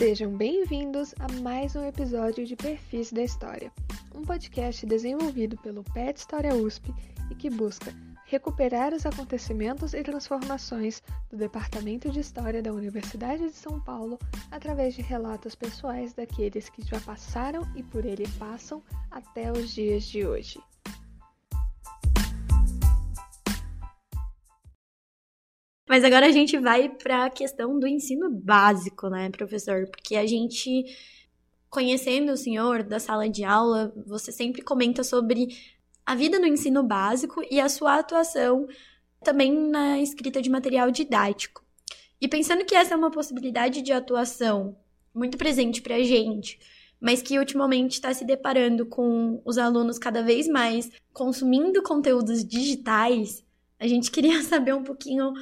[0.00, 3.70] Sejam bem-vindos a mais um episódio de Perfis da História,
[4.14, 6.90] um podcast desenvolvido pelo PET História USP
[7.30, 7.94] e que busca
[8.24, 14.18] recuperar os acontecimentos e transformações do Departamento de História da Universidade de São Paulo
[14.50, 20.04] através de relatos pessoais daqueles que já passaram e por ele passam até os dias
[20.04, 20.58] de hoje.
[25.90, 29.88] Mas agora a gente vai para a questão do ensino básico, né, professor?
[29.88, 30.84] Porque a gente,
[31.68, 35.48] conhecendo o senhor da sala de aula, você sempre comenta sobre
[36.06, 38.68] a vida no ensino básico e a sua atuação
[39.24, 41.64] também na escrita de material didático.
[42.20, 44.76] E pensando que essa é uma possibilidade de atuação
[45.12, 46.60] muito presente para a gente,
[47.00, 53.44] mas que ultimamente está se deparando com os alunos cada vez mais consumindo conteúdos digitais,
[53.76, 55.32] a gente queria saber um pouquinho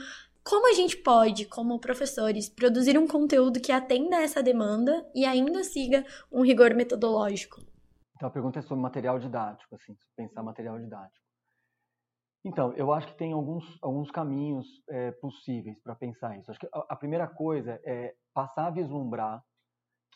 [0.48, 5.26] como a gente pode, como professores, produzir um conteúdo que atenda a essa demanda e
[5.26, 7.60] ainda siga um rigor metodológico?
[8.16, 11.22] Então a pergunta é sobre material didático, assim, pensar material didático.
[12.42, 16.50] Então, eu acho que tem alguns, alguns caminhos é, possíveis para pensar isso.
[16.50, 19.44] Acho que a, a primeira coisa é passar a vislumbrar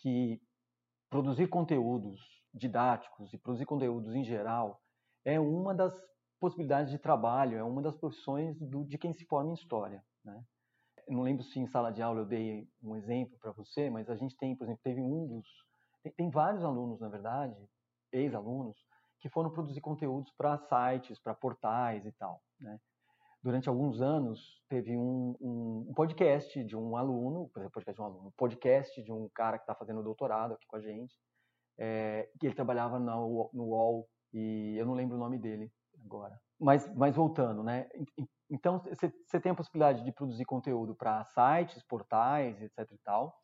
[0.01, 0.41] que
[1.11, 2.19] produzir conteúdos
[2.55, 4.81] didáticos e produzir conteúdos em geral
[5.27, 5.93] é uma das
[6.41, 10.03] possibilidades de trabalho, é uma das profissões do, de quem se forma em história.
[10.25, 10.43] Né?
[11.09, 14.17] Não lembro se em sala de aula eu dei um exemplo para você, mas a
[14.17, 15.47] gente tem, por exemplo, teve um dos.
[16.03, 17.57] Tem, tem vários alunos, na verdade,
[18.13, 18.77] ex-alunos,
[19.21, 22.43] que foram produzir conteúdos para sites, para portais e tal.
[22.61, 22.79] Né?
[23.43, 28.03] Durante alguns anos, teve um, um, um, podcast de um aluno, por exemplo, podcast de
[28.03, 31.15] um aluno, podcast de um cara que está fazendo doutorado aqui com a gente,
[31.79, 35.73] é, que ele trabalhava no, no UOL, e eu não lembro o nome dele
[36.05, 36.41] agora.
[36.59, 37.89] Mas, mas voltando, né?
[38.53, 42.87] Então, você tem a possibilidade de produzir conteúdo para sites, portais, etc.
[42.93, 43.35] e tal,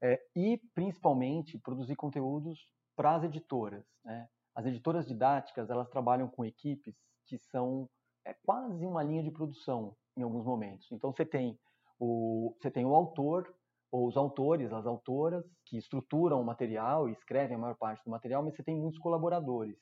[0.00, 3.84] é, e principalmente produzir conteúdos para as editoras.
[4.04, 4.28] Né?
[4.54, 6.94] As editoras didáticas elas trabalham com equipes
[7.26, 7.90] que são
[8.24, 10.86] é, quase uma linha de produção em alguns momentos.
[10.92, 11.58] Então, você tem
[11.98, 13.52] o você tem o autor
[13.90, 18.10] ou os autores, as autoras que estruturam o material e escrevem a maior parte do
[18.10, 19.76] material, mas você tem muitos colaboradores.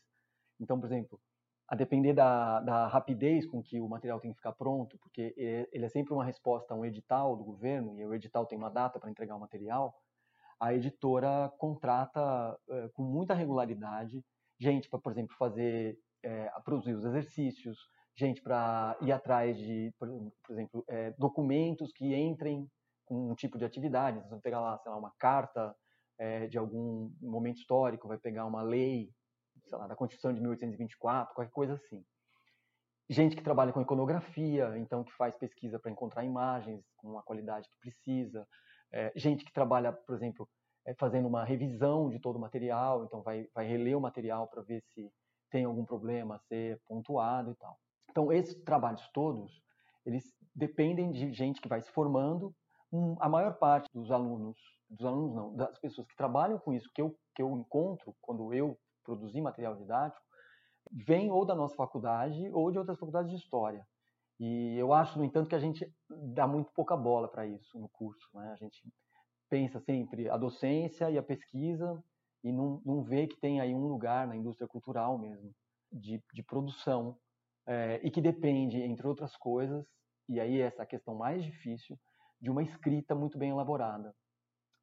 [0.59, 1.21] Então, por exemplo,
[1.71, 5.85] a depender da, da, rapidez com que o material tem que ficar pronto, porque ele
[5.85, 8.99] é sempre uma resposta a um edital do governo, e o edital tem uma data
[8.99, 9.95] para entregar o material,
[10.59, 14.21] a editora contrata é, com muita regularidade
[14.59, 17.79] gente para, por exemplo, fazer, é, produzir os exercícios,
[18.17, 20.09] gente para ir atrás de, por,
[20.51, 22.69] exemplo, é, documentos que entrem
[23.07, 24.19] com um tipo de atividade.
[24.19, 25.75] Vocês vão pegar lá, sei lá, uma carta
[26.51, 29.11] de algum momento histórico, vai pegar uma lei
[29.71, 32.05] sei lá, da Constituição de 1824, qualquer coisa assim.
[33.09, 37.69] Gente que trabalha com iconografia, então que faz pesquisa para encontrar imagens com a qualidade
[37.69, 38.47] que precisa.
[38.93, 40.49] É, gente que trabalha, por exemplo,
[40.87, 44.63] é, fazendo uma revisão de todo o material, então vai, vai reler o material para
[44.63, 45.11] ver se
[45.51, 47.79] tem algum problema a ser pontuado e tal.
[48.11, 49.61] Então, esses trabalhos todos,
[50.05, 52.55] eles dependem de gente que vai se formando.
[53.21, 54.57] A maior parte dos alunos,
[54.89, 58.53] dos alunos não, das pessoas que trabalham com isso, que eu, que eu encontro quando
[58.53, 60.25] eu produzir material didático,
[60.91, 63.87] vem ou da nossa faculdade ou de outras faculdades de história.
[64.38, 67.89] E eu acho, no entanto, que a gente dá muito pouca bola para isso no
[67.91, 68.27] curso.
[68.34, 68.50] Né?
[68.53, 68.83] A gente
[69.49, 72.03] pensa sempre a docência e a pesquisa
[72.43, 75.55] e não, não vê que tem aí um lugar na indústria cultural mesmo,
[75.93, 77.19] de, de produção,
[77.66, 79.84] é, e que depende, entre outras coisas,
[80.28, 81.99] e aí essa é a questão mais difícil,
[82.41, 84.15] de uma escrita muito bem elaborada.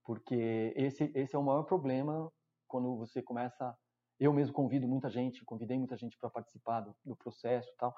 [0.04, 2.32] Porque esse, esse é o maior problema
[2.68, 3.76] quando você começa
[4.20, 7.96] eu mesmo convido muita gente, convidei muita gente para participar do, do, processo e tal.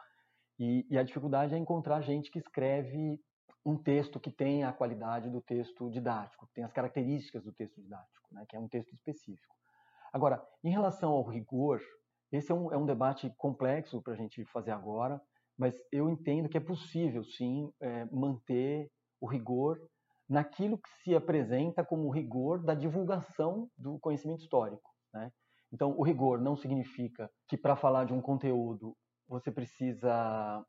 [0.58, 3.20] E, e a dificuldade é encontrar gente que escreve
[3.66, 7.82] um texto que tem a qualidade do texto didático, que tem as características do texto
[7.82, 9.56] didático, né, que é um texto específico.
[10.12, 11.80] Agora, em relação ao rigor,
[12.32, 15.22] esse é um, é um debate complexo para a gente fazer agora,
[15.58, 18.90] mas eu entendo que é possível, sim, é, manter
[19.20, 19.78] o rigor
[20.28, 24.90] naquilo que se apresenta como rigor da divulgação do conhecimento histórico.
[25.14, 25.32] Né?
[25.72, 28.96] Então, o rigor não significa que para falar de um conteúdo
[29.28, 30.66] você precisa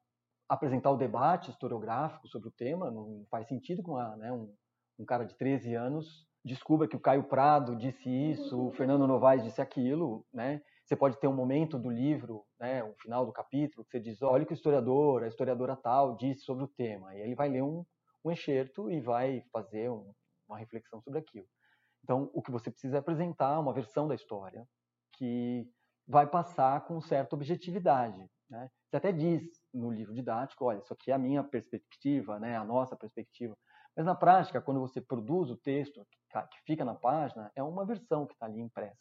[0.49, 4.53] apresentar o debate historiográfico sobre o tema, não faz sentido com né, um,
[4.99, 9.43] um, cara de 13 anos descubra que o Caio Prado disse isso, o Fernando Novaes
[9.43, 10.61] disse aquilo, né?
[10.85, 14.21] Você pode ter um momento do livro, né, um final do capítulo, que você diz,
[14.23, 17.15] olha o que o historiador, a historiadora tal, disse sobre o tema.
[17.15, 17.85] E ele vai ler um,
[18.25, 20.13] um enxerto e vai fazer um,
[20.49, 21.47] uma reflexão sobre aquilo.
[22.03, 24.67] Então, o que você precisa é apresentar uma versão da história,
[25.21, 25.69] que
[26.09, 28.27] vai passar com certa objetividade.
[28.49, 28.71] Né?
[28.89, 32.65] Você até diz no livro didático, olha, isso aqui é a minha perspectiva, né, a
[32.65, 33.55] nossa perspectiva,
[33.95, 36.05] Mas na prática, quando você produz o texto
[36.51, 38.99] que fica na página, é uma versão que está ali impressa.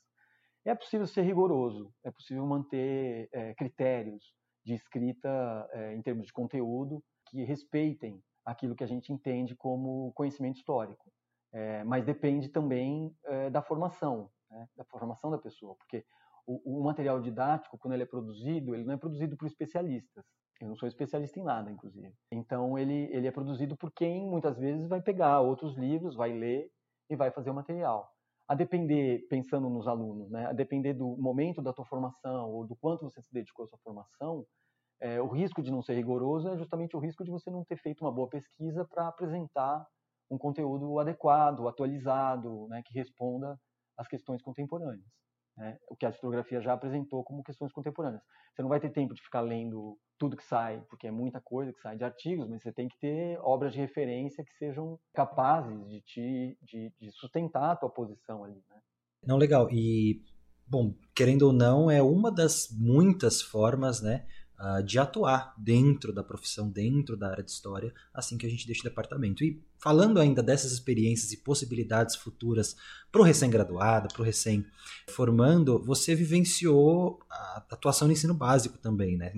[0.65, 4.33] É possível ser rigoroso, é possível manter é, critérios
[4.65, 5.29] de escrita
[5.71, 11.09] é, em termos de conteúdo que respeitem aquilo que a gente entende como conhecimento histórico.
[11.51, 13.15] É, mas depende também
[13.51, 16.05] da formação, né, da formação da pessoa, porque
[16.45, 20.25] o, o, material didático, quando ele é produzido, ele não é produzido por especialistas.
[20.59, 22.13] Eu não sou especialista em nada, inclusive.
[22.31, 26.69] Então, ele, ele é produzido por quem, muitas vezes, vai pegar outros livros, vai ler
[27.09, 28.09] e vai fazer o material.
[28.47, 32.75] A depender, pensando nos alunos, né, a depender do momento da tua formação ou do
[32.75, 34.43] quanto você se dedicou à sua formação,
[34.99, 37.77] é, o risco de não ser rigoroso é justamente o risco de você não ter
[37.77, 39.85] feito uma boa pesquisa para apresentar
[40.29, 43.57] um conteúdo adequado, atualizado, né, que responda
[43.99, 45.05] às questões contemporâneas.
[45.57, 45.77] Né?
[45.89, 48.23] O que a historiografia já apresentou como questões contemporâneas.
[48.55, 51.73] Você não vai ter tempo de ficar lendo tudo que sai, porque é muita coisa
[51.73, 55.87] que sai de artigos, mas você tem que ter obras de referência que sejam capazes
[55.89, 58.63] de te de, de sustentar a tua posição ali.
[58.69, 58.81] Né?
[59.25, 59.69] Não, legal.
[59.69, 60.23] E,
[60.65, 64.25] bom, querendo ou não, é uma das muitas formas, né?
[64.59, 68.67] Uh, de atuar dentro da profissão, dentro da área de história, assim que a gente
[68.67, 69.43] deixa o departamento.
[69.43, 72.75] E falando ainda dessas experiências e possibilidades futuras
[73.11, 79.31] para o recém-graduado, para o recém-formando, você vivenciou a atuação no ensino básico também, né?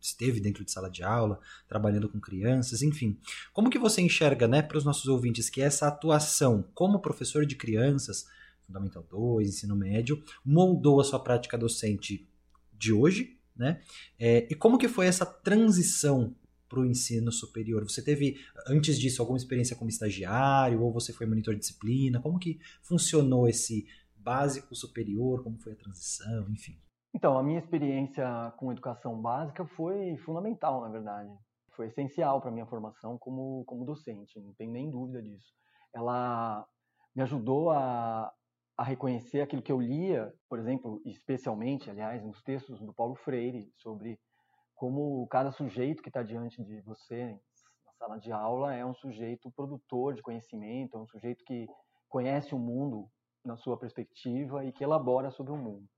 [0.00, 3.18] esteve dentro de sala de aula, trabalhando com crianças, enfim.
[3.52, 7.56] Como que você enxerga, né, para os nossos ouvintes, que essa atuação como professor de
[7.56, 8.24] crianças,
[8.66, 12.28] Fundamental 2, ensino médio, moldou a sua prática docente
[12.72, 13.80] de hoje né?
[14.18, 16.34] É, e como que foi essa transição
[16.68, 17.82] para o ensino superior?
[17.84, 18.36] Você teve,
[18.66, 22.20] antes disso, alguma experiência como estagiário ou você foi monitor de disciplina?
[22.20, 23.86] Como que funcionou esse
[24.16, 25.42] básico superior?
[25.42, 26.48] Como foi a transição?
[26.50, 26.76] Enfim.
[27.14, 31.32] Então, a minha experiência com educação básica foi fundamental, na verdade.
[31.74, 35.54] Foi essencial para a minha formação como, como docente, não tem nem dúvida disso.
[35.94, 36.66] Ela
[37.14, 38.30] me ajudou a,
[38.76, 43.72] a reconhecer aquilo que eu lia, por exemplo, especialmente, aliás, nos textos do Paulo Freire,
[43.76, 44.20] sobre
[44.74, 47.40] como cada sujeito que está diante de você
[47.86, 51.66] na sala de aula é um sujeito produtor de conhecimento, é um sujeito que
[52.08, 53.08] conhece o mundo
[53.42, 55.88] na sua perspectiva e que elabora sobre o mundo.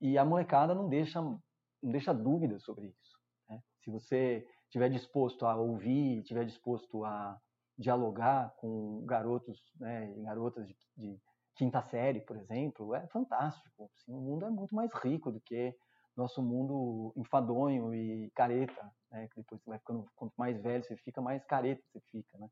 [0.00, 1.40] E a molecada não deixa, não
[1.82, 3.20] deixa dúvidas sobre isso.
[3.48, 3.62] Né?
[3.84, 7.38] Se você estiver disposto a ouvir, estiver disposto a
[7.78, 11.20] dialogar com garotos né, e garotas de, de
[11.56, 13.90] quinta série, por exemplo, é fantástico.
[13.94, 15.74] Assim, o mundo é muito mais rico do que
[16.16, 19.28] nosso mundo enfadonho e careta, né?
[19.28, 22.48] Que depois você vai ficando, quanto mais velho você fica, mais careta você fica, né?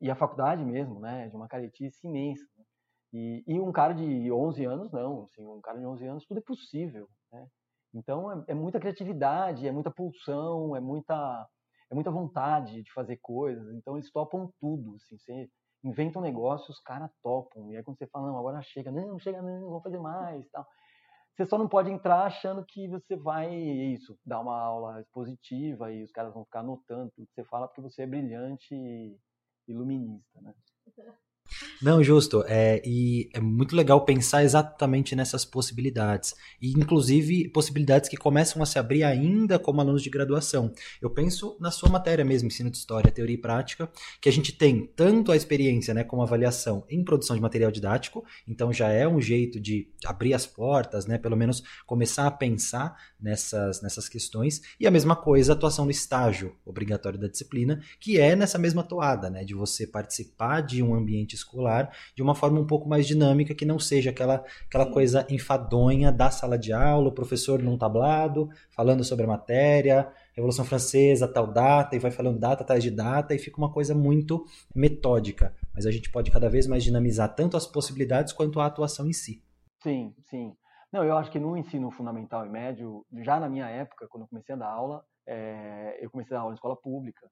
[0.00, 1.28] E a faculdade mesmo, né?
[1.28, 2.44] De uma caretice imensa.
[2.56, 2.64] Né?
[3.12, 5.24] E, e, um cara de 11 anos, não.
[5.24, 7.48] Assim, um cara de 11 anos, tudo é possível, né?
[7.94, 11.48] Então, é, é muita criatividade, é muita pulsão, é muita,
[11.90, 13.74] é muita vontade de fazer coisas.
[13.74, 15.16] Então, eles topam tudo, assim.
[15.18, 15.48] Você,
[15.82, 17.70] inventa um negócio, os caras topam.
[17.70, 20.66] E aí quando você fala, não, agora chega, não, chega não, vou fazer mais, tal.
[21.34, 26.02] Você só não pode entrar achando que você vai, isso, dar uma aula expositiva e
[26.02, 29.16] os caras vão ficar anotando tudo que você fala porque você é brilhante e
[29.68, 30.54] iluminista, né?
[31.80, 32.44] Não, justo.
[32.46, 36.34] É, e é muito legal pensar exatamente nessas possibilidades.
[36.60, 40.72] E, inclusive, possibilidades que começam a se abrir ainda como alunos de graduação.
[41.00, 44.52] Eu penso na sua matéria mesmo, ensino de história, teoria e prática, que a gente
[44.52, 49.06] tem tanto a experiência né, como avaliação em produção de material didático, então já é
[49.06, 54.62] um jeito de abrir as portas, né, pelo menos começar a pensar nessas, nessas questões.
[54.78, 58.82] E a mesma coisa, a atuação no estágio obrigatório da disciplina, que é nessa mesma
[58.82, 63.06] toada, né, de você participar de um ambiente escolar de uma forma um pouco mais
[63.06, 67.78] dinâmica, que não seja aquela, aquela coisa enfadonha da sala de aula, o professor num
[67.78, 72.90] tablado, falando sobre a matéria, Revolução Francesa, tal data, e vai falando data atrás de
[72.90, 75.52] data, e fica uma coisa muito metódica.
[75.74, 79.12] Mas a gente pode cada vez mais dinamizar tanto as possibilidades quanto a atuação em
[79.12, 79.42] si.
[79.82, 80.52] Sim, sim.
[80.92, 84.28] Não, eu acho que no ensino fundamental e médio, já na minha época, quando eu
[84.28, 87.28] comecei a dar aula, é, eu comecei a dar aula em escola pública.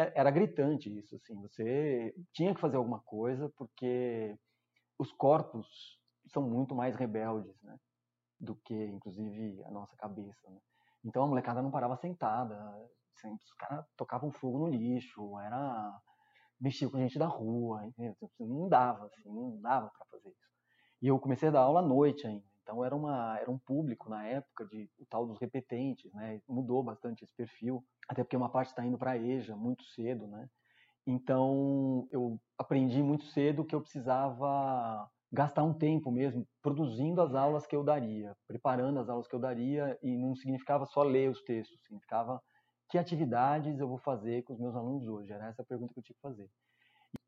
[0.00, 1.34] É, era gritante isso, assim.
[1.42, 4.34] Você tinha que fazer alguma coisa porque
[4.98, 5.66] os corpos
[6.32, 7.78] são muito mais rebeldes, né?
[8.38, 10.48] Do que, inclusive, a nossa cabeça.
[10.48, 10.58] Né?
[11.04, 12.56] Então a molecada não parava sentada.
[13.20, 16.00] Sempre, os caras tocavam fogo no lixo, era
[16.58, 18.16] mexia com gente da rua, entendeu?
[18.38, 20.48] Não dava, assim, não dava para fazer isso.
[21.02, 22.49] E eu comecei a dar aula à noite ainda.
[22.70, 26.40] Então era, uma, era um público na época de o tal dos repetentes, né?
[26.48, 30.28] Mudou bastante esse perfil, até porque uma parte está indo para a EJA muito cedo,
[30.28, 30.48] né?
[31.04, 37.66] Então eu aprendi muito cedo que eu precisava gastar um tempo mesmo produzindo as aulas
[37.66, 41.42] que eu daria, preparando as aulas que eu daria e não significava só ler os
[41.42, 42.40] textos, significava
[42.88, 45.32] que atividades eu vou fazer com os meus alunos hoje.
[45.32, 46.48] Era essa a pergunta que eu tinha que fazer.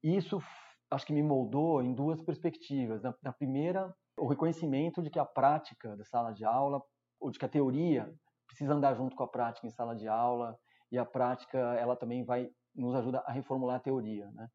[0.01, 0.41] Isso
[0.89, 3.03] acho que me moldou em duas perspectivas.
[3.03, 6.83] Na, na primeira, o reconhecimento de que a prática da sala de aula,
[7.21, 8.13] ou de que a teoria
[8.47, 10.57] precisa andar junto com a prática em sala de aula,
[10.91, 14.49] e a prática ela também vai nos ajuda a reformular a teoria, né?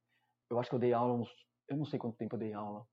[0.50, 1.30] Eu acho que eu dei aula uns,
[1.70, 2.86] eu não sei quanto tempo eu dei aula,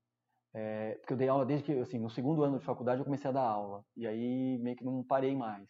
[0.55, 3.29] é, porque eu dei aula desde que, assim, no segundo ano de faculdade eu comecei
[3.29, 5.69] a dar aula, e aí meio que não parei mais.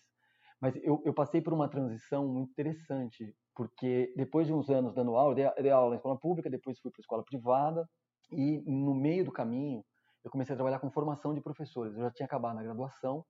[0.60, 5.16] Mas eu, eu passei por uma transição muito interessante, porque depois de uns anos dando
[5.16, 7.88] aula, eu dei, eu dei aula na escola pública, depois fui para a escola privada,
[8.30, 9.84] e no meio do caminho
[10.24, 11.94] eu comecei a trabalhar com formação de professores.
[11.94, 13.24] Eu já tinha acabado na graduação,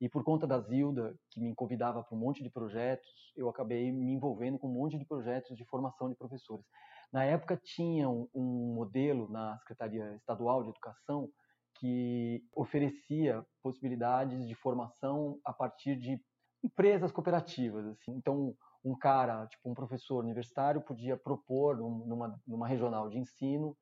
[0.00, 3.90] e por conta da Zilda, que me convidava para um monte de projetos, eu acabei
[3.92, 6.66] me envolvendo com um monte de projetos de formação de professores.
[7.12, 11.30] Na época tinha um, um modelo na Secretaria Estadual de Educação
[11.78, 16.20] que oferecia possibilidades de formação a partir de
[16.62, 17.86] empresas cooperativas.
[17.86, 18.12] Assim.
[18.12, 23.76] Então, um cara, tipo um professor universitário, podia propor numa, numa regional de ensino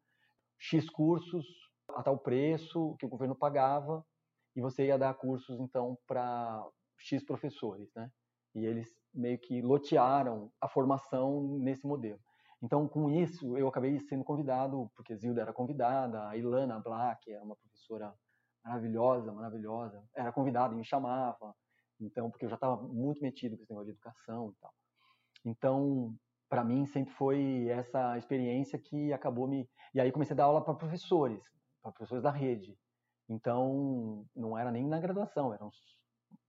[0.58, 1.44] X cursos
[1.96, 4.04] a tal preço que o governo pagava
[4.54, 6.64] e você ia dar cursos então para
[6.98, 8.10] X professores, né?
[8.54, 12.20] E eles meio que lotearam a formação nesse modelo.
[12.62, 17.42] Então, com isso, eu acabei sendo convidado, porque Zilda era convidada, a Ilana Black era
[17.42, 18.14] uma professora
[18.64, 21.54] maravilhosa, maravilhosa, era convidada e me chamava,
[22.00, 24.74] então, porque eu já estava muito metido com esse negócio de educação e tal.
[25.44, 26.14] Então,
[26.48, 29.68] para mim, sempre foi essa experiência que acabou me.
[29.94, 31.42] E aí comecei a dar aula para professores,
[31.82, 32.78] para professores da rede.
[33.28, 35.68] Então, não era nem na graduação, era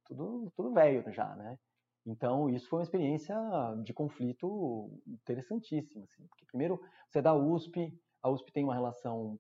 [0.06, 1.58] tudo, tudo velho já, né?
[2.06, 3.36] Então, isso foi uma experiência
[3.84, 6.04] de conflito interessantíssima.
[6.04, 9.40] Assim, porque, primeiro, você é da USP, a USP tem uma relação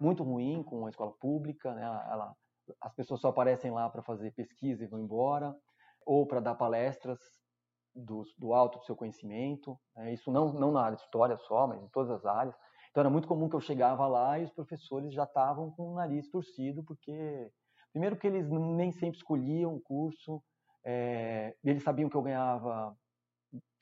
[0.00, 1.82] muito ruim com a escola pública, né?
[1.82, 2.34] Ela,
[2.80, 5.54] as pessoas só aparecem lá para fazer pesquisa e vão embora,
[6.06, 7.18] ou para dar palestras
[7.94, 9.78] do, do alto do seu conhecimento.
[9.94, 10.14] Né?
[10.14, 12.54] Isso não, não na área de história só, mas em todas as áreas.
[12.94, 15.94] Então era muito comum que eu chegava lá e os professores já estavam com o
[15.96, 17.50] nariz torcido, porque,
[17.90, 20.40] primeiro, que eles nem sempre escolhiam o curso,
[20.84, 22.96] é, eles sabiam que eu ganhava,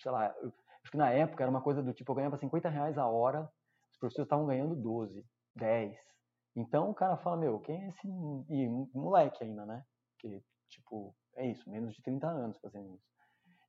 [0.01, 0.35] sei lá,
[0.83, 3.43] acho que na época era uma coisa do tipo, eu ganhava 50 reais a hora,
[3.93, 5.23] os professores estavam ganhando 12,
[5.57, 5.95] 10.
[6.57, 9.85] Então o cara fala, meu, quem é esse e, moleque ainda, né?
[10.21, 13.05] Que, tipo, é isso, menos de 30 anos fazendo isso.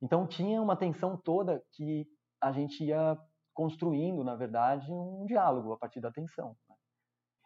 [0.00, 2.06] Então tinha uma tensão toda que
[2.40, 3.18] a gente ia
[3.54, 6.56] construindo, na verdade, um diálogo a partir da atenção.
[6.68, 6.74] Né?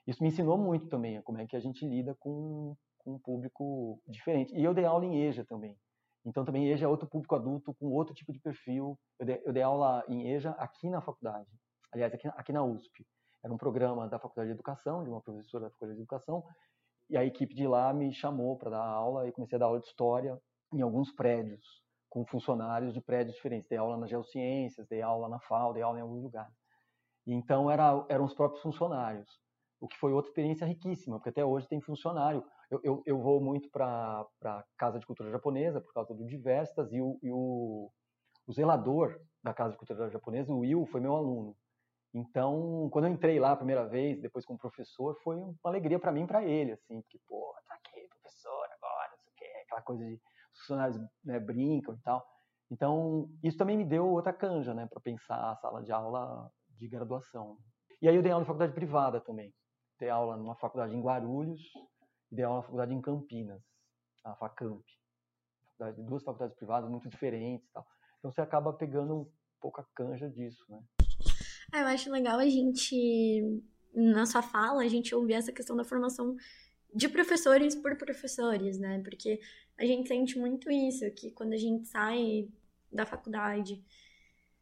[0.06, 4.00] Isso me ensinou muito também, como é que a gente lida com, com um público
[4.06, 4.54] diferente.
[4.54, 5.78] E eu dei aula em EJA também.
[6.24, 8.98] Então, também EJA é outro público adulto, com outro tipo de perfil.
[9.18, 11.48] Eu dei, eu dei aula em EJA aqui na faculdade,
[11.92, 13.06] aliás, aqui, aqui na USP.
[13.44, 16.44] Era um programa da Faculdade de Educação, de uma professora da Faculdade de Educação,
[17.08, 19.78] e a equipe de lá me chamou para dar aula e comecei a dar aula
[19.78, 20.38] de história
[20.72, 23.68] em alguns prédios com funcionários de prédios diferentes.
[23.68, 26.54] Dei aula na Geociências, dei aula na FAO, dei aula em alguns lugares.
[27.26, 29.28] E então era, eram os próprios funcionários,
[29.80, 32.42] o que foi outra experiência riquíssima, porque até hoje tem funcionário.
[32.70, 36.92] Eu, eu, eu vou muito para a Casa de Cultura Japonesa por causa do Diversas
[36.92, 37.90] e, o, e o,
[38.46, 41.56] o zelador da Casa de Cultura Japonesa, o Will, foi meu aluno.
[42.14, 46.10] Então, quando eu entrei lá a primeira vez, depois como professor, foi uma alegria para
[46.10, 49.62] mim e para ele, assim, porque, pô, tá aqui, professor, agora, não sei o quê,
[49.64, 50.20] aquela coisa de
[50.68, 52.24] funcionários né, brincam e tal.
[52.70, 56.86] Então, isso também me deu outra canja, né, para pensar a sala de aula de
[56.86, 57.56] graduação.
[58.00, 59.52] E aí eu dei aula em faculdade privada também.
[59.98, 61.60] Dei aula numa faculdade em Guarulhos
[62.30, 63.62] e dei aula na faculdade em Campinas,
[64.24, 64.84] a Facamp.
[65.96, 67.86] Duas faculdades privadas muito diferentes tal.
[68.18, 70.82] Então você acaba pegando um pouco a canja disso, né?
[71.72, 73.62] Ah, eu acho legal a gente,
[73.94, 76.34] na sua fala, a gente ouvir essa questão da formação
[76.94, 79.00] de professores por professores, né?
[79.02, 79.40] Porque
[79.76, 82.48] a gente sente muito isso, que quando a gente sai
[82.90, 83.82] da faculdade,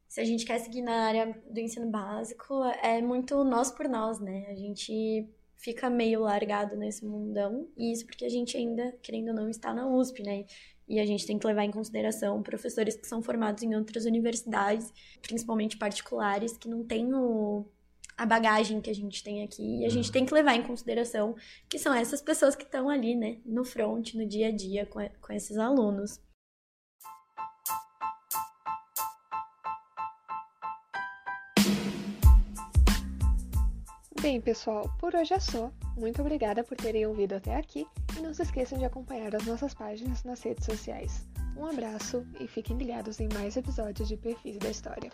[0.09, 4.21] se a gente quer seguir na área do ensino básico, é muito nós por nós,
[4.21, 4.47] né?
[4.49, 9.35] A gente fica meio largado nesse mundão, e isso porque a gente ainda, querendo ou
[9.35, 10.45] não, está na USP, né?
[10.89, 14.93] E a gente tem que levar em consideração professores que são formados em outras universidades,
[15.21, 17.67] principalmente particulares, que não têm o
[18.17, 19.81] a bagagem que a gente tem aqui.
[19.81, 21.37] E a gente tem que levar em consideração
[21.69, 25.01] que são essas pessoas que estão ali, né, no front, no dia a dia com,
[25.21, 26.21] com esses alunos.
[34.21, 35.71] Bem, pessoal, por hoje é só.
[35.97, 37.87] Muito obrigada por terem ouvido até aqui
[38.19, 41.25] e não se esqueçam de acompanhar as nossas páginas nas redes sociais.
[41.57, 45.13] Um abraço e fiquem ligados em mais episódios de Perfis da História.